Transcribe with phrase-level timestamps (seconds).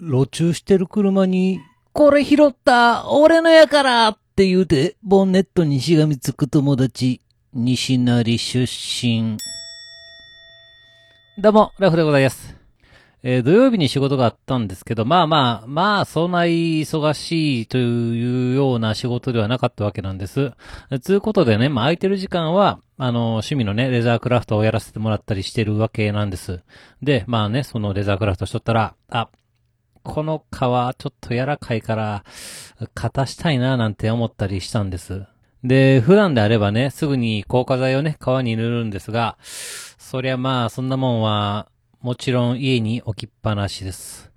[0.00, 1.60] 路中してる車に、
[1.92, 7.20] これ拾った俺のやからって言うて、ボンネットにしがみつく友達、
[7.52, 9.38] 西成出身。
[11.36, 12.54] どうも、ラフでございます。
[13.24, 20.52] えー土曜日に仕事があったんですけど、まあまあ、まあ、そんなに忙しいというような仕事ではなかったわけなんです。
[21.02, 26.62] つうことでね、まあ空いてる時間は、あの、趣味のね、レザークラフトをやらせてもらったりしてるわけなんです。
[27.02, 29.28] で、まあね、そのレザークラフトしとったら、あ、
[30.08, 32.24] この皮ちょっと柔らかいから、
[32.94, 35.26] 型したいななんて思ったりしたんです。
[35.62, 41.68] で、普段であればね、すぐに硬化剤をね、皮に塗るんですが、そりゃまあ、そんなもんは、
[42.00, 44.32] もちろん家に置きっぱなしです。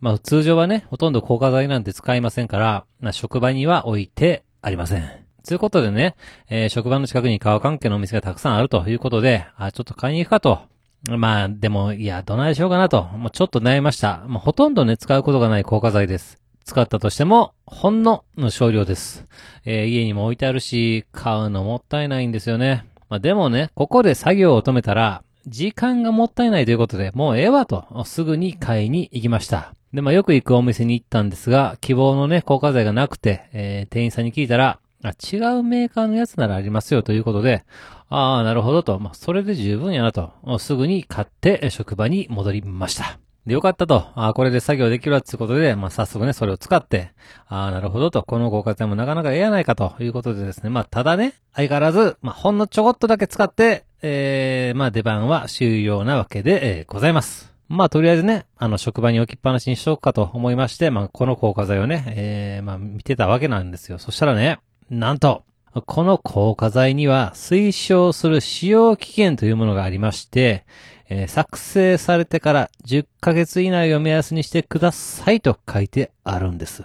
[0.00, 5.10] まあ、通常はね、ほとんど硬化剤なんて使いませんから、まあ、職場には置いてありません。
[5.44, 6.14] ということでね、
[6.48, 10.75] えー職場の近くに革関係のお店がたくさんあるということで、あ、ちょっと買いに行くかと。
[11.08, 13.04] まあ、でも、いや、どないしようかなと。
[13.04, 14.24] もうちょっと悩みました。
[14.26, 16.38] もうほとんどね、使うことがない硬化剤です。
[16.64, 19.24] 使ったとしても、ほんのの少量です。
[19.64, 22.86] えー家にも置いてあるし、買うのもったいないんですよね。
[23.08, 29.74] まあでもね、ここで作業を止めたら、時間がもったいないということで、もうええわと、すぐに買いに行きました。
[29.94, 37.64] で、まあよく行くお店に行ったんですが、希望のね、硬化剤がなくて、えー店員さんに聞いたら、あ違うメーカーのやつならありますよということで、
[38.08, 43.18] ああ、なるほどと、まあそれで十分やなと、すぐに買って職場に戻りました。
[43.46, 44.08] で、よかったと。
[44.16, 47.12] あこれで作業できるわってことで、まあ、早速ね、それを使って、
[47.46, 48.24] ああ、なるほどと。
[48.24, 50.70] このご活用もなかなかええやないかということでですね。
[50.70, 57.54] まあ、ただね、相変わらず、まあ、ほんのちょこっとだけ使って、えー、まあ、出番は終了なわけで、えーございます。
[57.68, 63.98] まあ、とりあえずね、あの、職場に置きっぱなしにしとくかと思いまして、まあ、この硬化剤をね、えー、まあ、見てたわけなんですよ。
[63.98, 64.58] そしたらね、
[64.90, 65.42] なんと、
[65.84, 70.64] この硬化剤には推奨する使用期限というものがありまして、
[71.08, 76.84] えー作成されてから10ヶ月以内を目安にしてくださいと書いてあるんです。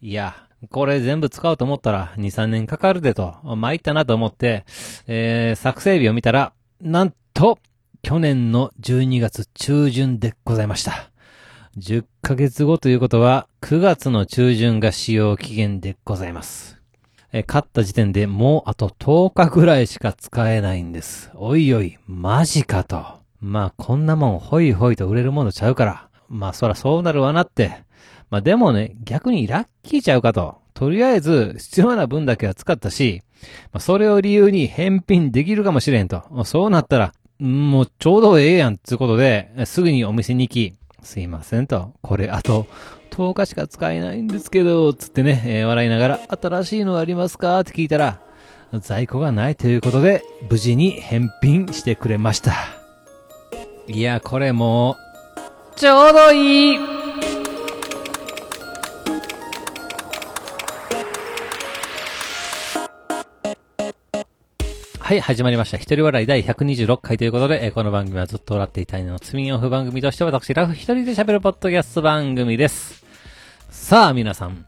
[0.00, 0.34] いや、
[0.70, 4.64] これ全部使おうと思ったら2、3年かかるでと、参ったなと思って、
[5.06, 7.58] えー作成日を見たら、なんと、
[8.02, 11.10] 去年の12月中旬でございました。
[11.78, 16.81] 10ヶ月後ということは、9月の中旬が使用期限でございます。
[17.32, 21.30] えー買った時点でもうあと10日ぐらいしか使えないんです。
[21.34, 23.20] おいおい、マジかと。
[23.40, 26.08] まあこんなもんホイホイと売れるものちゃうから。
[26.28, 27.84] まあそらそうなるわなって。
[28.30, 30.58] まあでもね、逆にラッキーちゃうかと。
[30.74, 33.22] とりあえず必要な分だけは使ったし、
[33.72, 36.24] まあそれを理由に返品できるかもしれんと。
[36.30, 41.94] もうそうなったら、もうちょうどええやんってことで、すぐにお店に行き、すいませんと。
[42.02, 42.66] これあと
[43.12, 47.60] 10日しか使えないんですけど、つってね、えー笑いながら、新しいのありますか？
[47.60, 48.20] って聞いたら、
[48.80, 52.54] 在庫がないということで、無事に返品してくれました。
[53.86, 54.96] いや、これも、
[55.76, 56.78] ちょうどいい
[65.00, 65.76] はい、始まりました。
[65.76, 73.01] 一人笑い第126回ということで、えーこの番組はずっと笑っていたいのツミンオフ番組として私、ラフ一人で喋るポッドキャスト番組です。
[73.82, 74.64] さあ、皆さん、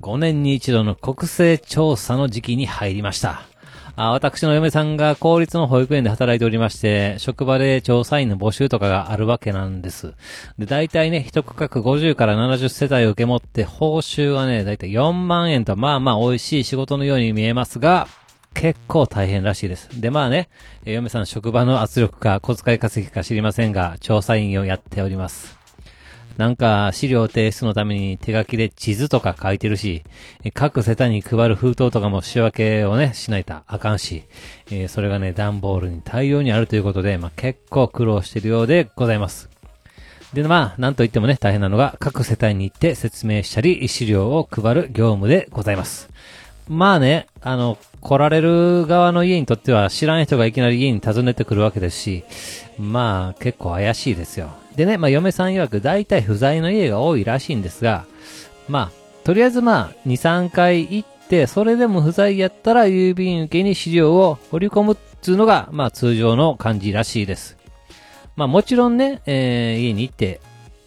[0.00, 3.42] 5年に一度の国勢調査の時期に入りました。
[3.94, 10.14] あ私の嫁さんが公立の保育園で働いておりまして、職場で調査員の募集とかがあるわけなんです。
[10.58, 18.08] で、大体ね、一区画50から70世帯を受け持って、報酬はね、大体4万円と、まあまあ美味しい仕事のように見えますが、
[18.52, 20.00] 結構大変らしいです。
[20.00, 20.48] で、まあね、
[20.84, 25.65] 嫁さん職場の圧力か小遣い稼ぎか知りませんが、調査員をやっております。
[26.36, 30.02] なんか、資料提出のために手書きで地図とか書いてるし、
[30.54, 34.24] 各世帯に配る封筒とかも仕分けをね、しないとあかんし、
[34.70, 39.48] えーそれがね、段ボールに大量にあるということで、まあ結構苦労してるようでございます。
[40.34, 46.10] で、まあ、なんといってもね、大変なのが、各世帯に行って説明したり、資料を配る業務でございます。
[46.68, 52.24] まあね、あの、来られる側の家にとっては知らん人がいきなり家に訪ねてくるわけですし、
[52.78, 54.50] まあ結構怪しいですよ。
[54.76, 58.04] でね、まあ嫁さん曰く大体不在の家が多いらしいんですが、
[58.68, 67.56] まあ、とりあえずまあ、2、3回行って、それでも不在やったら郵便受けに資料を掘り込むっつうのが、まあ通常の感じらしいです。
[68.36, 70.40] まあもちろんね、えー家に行って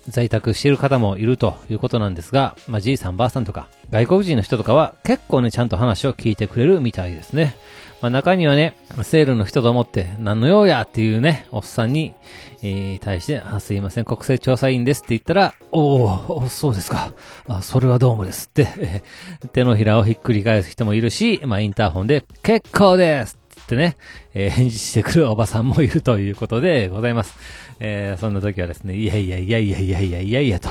[0.09, 7.55] 在宅している方もいるということなんですが、まあじいさんばあさんとか、外国人の人とかは結構ね、ちゃんと話を聞いてくれるみたいですね。
[8.01, 12.13] まあ中にはね、セールの人と思って、何の用やっていうね、おっさんに、
[12.61, 17.11] えー、対して、あ、すいません、国勢調査員ですって言ったら、おーお、そうですか。
[17.47, 19.03] あ、それはどうもですって、
[19.53, 23.38] 手のひらをひっくり返す人もいるし、まあインターホンで、結構です
[23.69, 23.97] ってね、
[24.33, 27.37] えー返事してくるおばさんもいるということでございます。
[27.79, 30.69] えーそんな時はですね、いやいやいやいやいやいやいやいやと、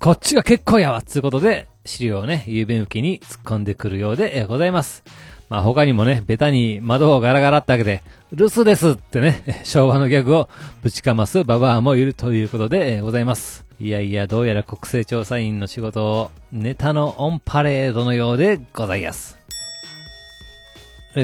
[0.00, 5.04] こっちが結構やわつうことで、資料をね、郵便受けに突っ込んでくるようでございます。
[5.48, 8.02] まあ他にもね、ベタに窓をガラガラって開けて、
[8.32, 10.48] 留守ですってね、 昭和のギャグを
[10.82, 13.64] ぶちかますババアもいるということでございます。
[13.78, 19.45] いやいや、どうやら国勢調査員の仕事をネタのオンパレードのようでございます。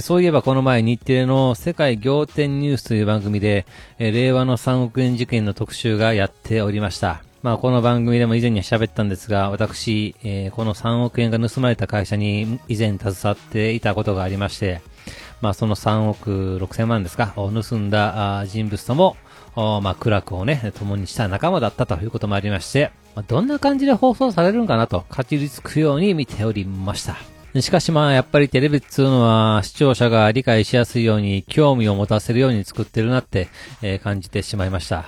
[0.00, 3.66] そういえばこの前日テレの世界仰天ニュースという番組で、
[3.98, 7.22] え令和の3億円事件の特集がやっておりました。
[7.42, 14.80] まあこの番組でも以前には喋ったんですが、私、えー、この3億円が盗まれた会社に以前携わっていたことがありまして、
[15.42, 19.16] まあその3億6千万ですか、を盗んだ人物とも、
[19.54, 27.31] まあ苦楽をね、共にした仲間だったということもありまして、まあ、どんな感じで放送されるんかなと、かじりつくように見ておりました。
[27.60, 33.48] しかしまあ、やっぱりテレビっつうのは視聴者が理解しやすいように興味を持たせるように作ってるなって、
[33.82, 35.04] えー、感じてしまいました。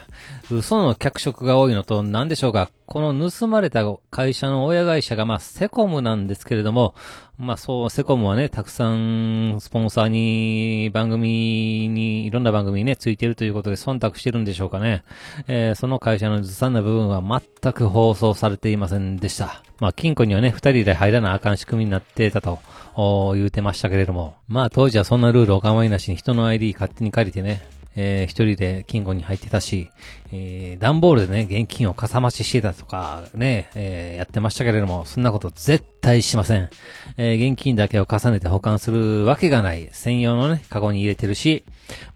[0.51, 2.71] 嘘の脚色が多いのと何でしょうか。
[2.87, 6.95] この盗まれた会社の親会社がまあセコムなんですけれども、
[7.39, 15.03] まあそう、セコムはね、たくさんスポンサーに、番組に、いろんな番組にね、ついてるということで忖度してるんでしょうかね。
[15.49, 19.63] えー、その会社のずさんな部分は全く放送されていませんでした。
[19.81, 22.61] まあ金庫にはね、二人で入らなあかん仕組みになってたと、
[23.35, 24.35] 言うてましたけれども。
[24.47, 27.63] まあ当時はそんなルールお構いなしに人の ID 勝手に借りてね、
[27.97, 29.91] えー、一人で金庫に入ってたし、
[30.33, 36.69] えー、段ボールでね、現金をかさ増ししてたとか、ね、えー、やってましたけれども、そんなこと絶対しません。
[37.17, 39.89] えー、現金だけを重ねて保管するわけがない。
[39.91, 41.65] 専用のね、カゴに入れてるし、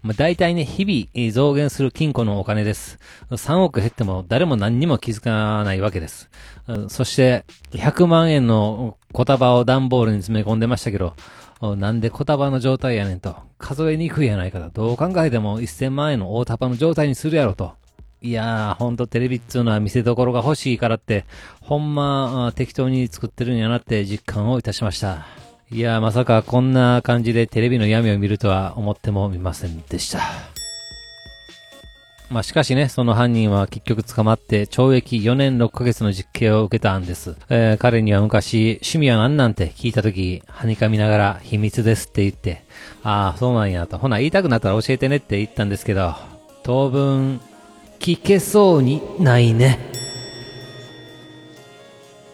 [0.03, 2.99] まあ、大体ね、日々増減する金庫のお金です。
[3.31, 6.29] 3億減っても誰も何にも気づかないわけです。
[6.87, 11.15] そして、100万円の小束を段ボールに詰め込んでましたけど、
[11.75, 13.35] なんで小束の状態やねんと。
[13.57, 14.69] 数えにくいやないかと。
[14.69, 17.73] どう考えても1000万円の大束の状態にするやろと。
[18.21, 21.25] いやー、ほんとテレビっつうのは見せ所が欲しいからって、
[21.61, 25.25] ほんま適当に作ってるんやなって実感をいたしました。
[25.71, 30.19] いやー、まさかこんな感じでテレビの闇を見るとは思ってもみませんでした。
[32.29, 37.35] まあ、しかしね、その犯人は結局捕まって懲役4年6ヶ月の実刑を受けたんです。
[37.49, 42.63] えー、彼には昔、趣味は何なんて聞いた時、はにかみながら秘密ですって言って、
[43.01, 43.97] ああ、そうなんやと。
[43.97, 46.13] ほな、言いたくなったら教えてねって言ったんですけど、
[46.63, 47.41] 当分、
[47.99, 49.89] 聞けそうにないね。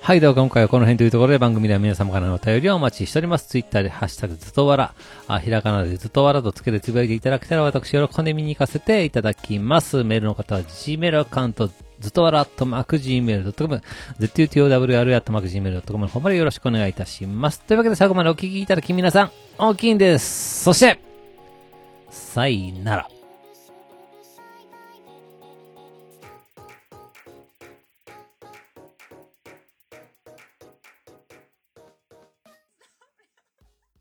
[0.06, 3.47] はい、では今回はこの辺というところで番組では皆様からのお便りをお待ちしております。
[3.47, 4.94] ツイッターでハッシュタグずっとわら、
[5.27, 10.03] あ、ひらがなでずっとわらとつけてつぶやいていただけたら私喜んで見に行かせていただきます。
[10.03, 13.81] メールの方は Gmail アカウント、ずっとわら、とマーク Gmail.com、
[14.19, 17.62] zutowr、とマーク Gmail.com の方までよろしくお願いいたします。
[17.62, 20.65] というわけで最後までお聞きいただき皆さん、大きいんです。
[20.65, 21.00] そして、
[22.12, 23.14] さいなら。